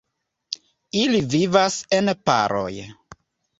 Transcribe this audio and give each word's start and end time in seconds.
Ili 1.01 1.19
vivas 1.35 1.79
en 2.01 2.15
paroj. 2.31 2.73